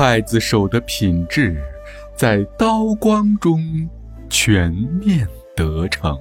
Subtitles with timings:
[0.00, 1.62] 刽子手的品质，
[2.14, 3.60] 在刀光中
[4.30, 6.18] 全面得逞。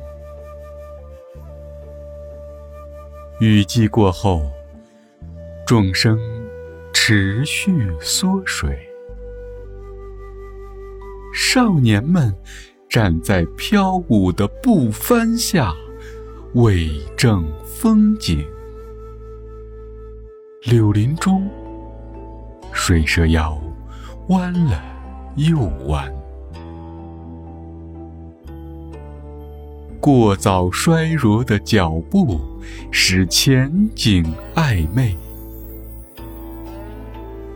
[3.40, 4.52] 雨季过后，
[5.66, 6.20] 众生
[6.92, 8.78] 持续缩水，
[11.34, 12.36] 少年们
[12.90, 15.74] 站在飘舞的布帆下，
[16.54, 18.46] 为证风景。
[20.64, 21.50] 柳林中，
[22.74, 23.58] 水蛇腰
[24.30, 24.80] 弯了
[25.38, 26.08] 又弯，
[30.00, 32.40] 过早衰弱的脚步
[32.92, 35.18] 使前景暧昧。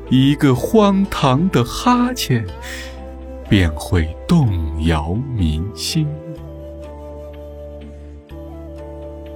[0.10, 2.44] 一个荒唐的哈欠，
[3.48, 4.50] 便会动
[4.86, 6.08] 摇民心。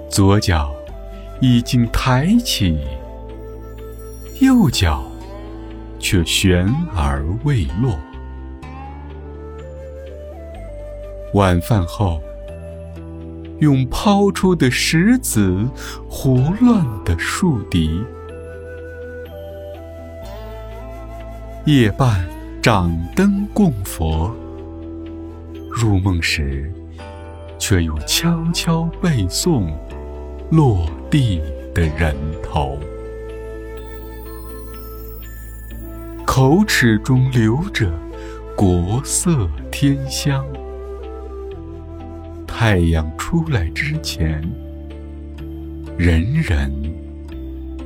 [0.10, 0.72] 左脚
[1.40, 2.80] 已经抬起。
[4.40, 5.04] 右脚
[6.00, 7.98] 却悬而未落。
[11.34, 12.22] 晚饭后，
[13.60, 15.68] 用抛出的石子
[16.10, 18.02] 胡乱的树敌。
[21.66, 22.26] 夜半
[22.62, 24.34] 掌灯供佛，
[25.70, 26.72] 入梦时
[27.60, 29.68] 却又悄悄背诵
[30.50, 31.42] 落地
[31.76, 32.80] 的人头。
[36.38, 37.92] 口齿中流着
[38.56, 40.46] 国色天香，
[42.46, 44.40] 太阳出来之前，
[45.98, 46.72] 人人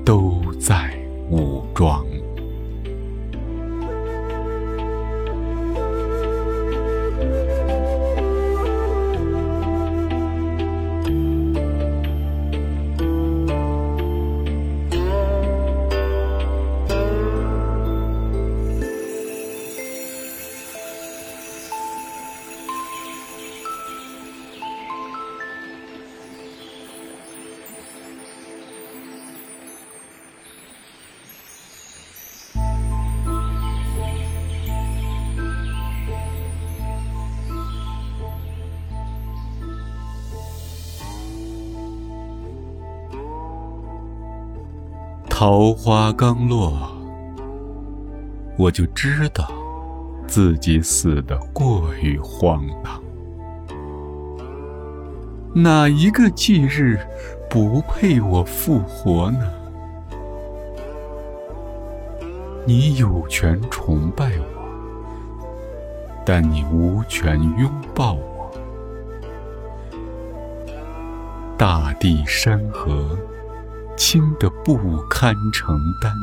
[0.04, 0.94] 都在
[1.30, 2.06] 武装。
[45.42, 46.72] 桃花刚落，
[48.60, 49.52] 我就知道
[50.28, 53.02] 自己死得过于荒唐。
[55.56, 57.00] 哪一个忌日
[57.50, 59.52] 不配我复活呢？
[62.64, 64.46] 你有权崇拜我，
[66.24, 68.52] 但你无权拥抱我。
[71.58, 73.18] 大地山河。
[73.98, 74.78] 轻的不
[75.10, 76.14] 堪承担，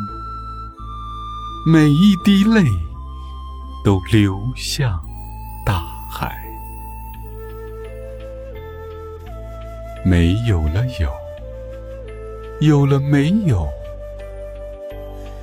[1.66, 2.62] 每一滴泪
[3.84, 5.02] 都流向
[5.66, 6.36] 大海。
[10.04, 11.10] 没有了有，
[12.60, 13.68] 有了没有，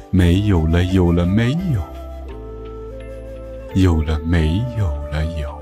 [0.09, 1.81] 没有了有了没有，
[3.73, 5.53] 有了没有了有。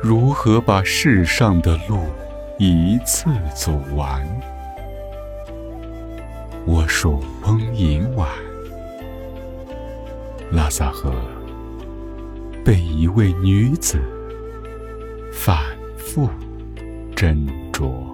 [0.00, 1.98] 如何把世上的路？
[2.64, 3.24] 一次
[3.56, 4.24] 走完，
[6.64, 8.28] 我手捧银碗，
[10.52, 11.12] 拉萨河
[12.64, 13.98] 被一位女子
[15.32, 15.58] 反
[15.96, 16.30] 复
[17.16, 17.36] 斟
[17.72, 18.11] 酌。